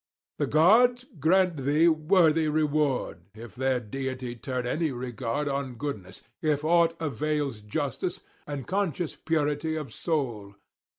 The 0.39 0.47
gods 0.47 1.05
grant 1.19 1.57
thee 1.57 1.87
worthy 1.87 2.47
reward, 2.47 3.19
if 3.35 3.53
their 3.53 3.79
deity 3.79 4.35
turn 4.35 4.65
any 4.65 4.91
regard 4.91 5.47
on 5.47 5.75
goodness, 5.75 6.23
if 6.41 6.63
aught 6.65 6.95
avails 6.99 7.61
justice 7.61 8.19
and 8.47 8.65
conscious 8.65 9.15
purity 9.15 9.75
of 9.75 9.93
soul. 9.93 10.55